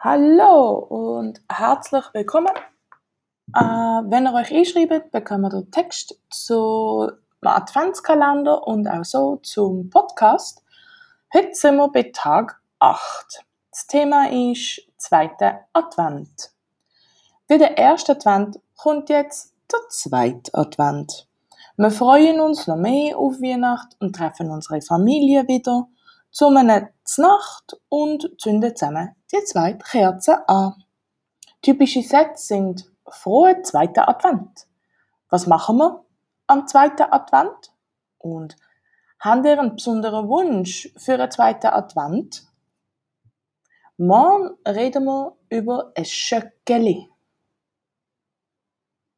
Hallo 0.00 0.74
und 0.74 1.40
herzlich 1.50 2.04
willkommen. 2.12 2.54
Äh, 3.52 3.60
wenn 3.60 4.28
ihr 4.28 4.32
euch 4.32 4.54
einschreibt, 4.54 5.10
bekommt 5.10 5.52
ihr 5.52 5.68
Text 5.72 6.22
zum 6.30 7.10
Adventskalender 7.40 8.64
und 8.64 8.86
auch 8.86 9.04
so 9.04 9.40
zum 9.42 9.90
Podcast. 9.90 10.62
Heute 11.34 11.52
sind 11.52 11.78
wir 11.78 11.88
bei 11.88 12.12
Tag 12.14 12.60
8. 12.78 13.44
Das 13.72 13.88
Thema 13.88 14.30
ist 14.30 14.82
zweiter 14.98 15.62
Advent. 15.72 16.52
Wie 17.48 17.58
der 17.58 17.76
erste 17.76 18.12
Advent 18.12 18.60
kommt 18.76 19.08
jetzt 19.08 19.52
der 19.72 19.80
zweite 19.88 20.54
Advent. 20.54 21.26
Wir 21.76 21.90
freuen 21.90 22.38
uns 22.38 22.68
noch 22.68 22.76
mehr 22.76 23.18
auf 23.18 23.40
Weihnachten 23.40 23.96
und 23.98 24.14
treffen 24.14 24.48
unsere 24.52 24.80
Familie 24.80 25.48
wieder 25.48 25.88
zu 26.30 26.48
einer 26.48 26.90
Znacht 27.04 27.76
und 27.88 28.30
zünden 28.38 28.76
zusammen 28.76 29.14
die 29.32 29.44
zwei 29.44 29.74
Kerzen 29.74 30.36
an. 30.46 30.84
Typische 31.62 32.02
Sätze 32.02 32.46
sind 32.46 32.90
frohe 33.08 33.62
zweiter 33.62 34.08
Advent. 34.08 34.66
Was 35.28 35.46
machen 35.46 35.78
wir 35.78 36.04
am 36.46 36.66
zweiten 36.66 37.10
Advent? 37.10 37.72
Und 38.18 38.56
haben 39.20 39.44
ihr 39.44 39.58
einen 39.58 39.76
besonderen 39.76 40.28
Wunsch 40.28 40.92
für 40.96 41.14
einen 41.14 41.30
zweiten 41.30 41.66
Advent? 41.68 42.46
Morgen 43.96 44.56
reden 44.66 45.04
wir 45.04 45.36
über 45.50 45.92
ein 45.96 46.04
Schöckeli. 46.04 47.10